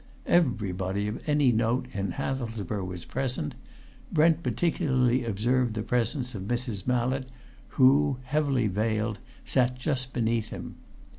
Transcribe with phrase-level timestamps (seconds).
[0.25, 3.53] Everybody of any note in Hathelsborough was present;
[4.11, 6.87] Brent particularly observed the presence of Mrs.
[6.87, 7.29] Mallett
[7.77, 10.73] who, heavily veiled, sat just beneath him.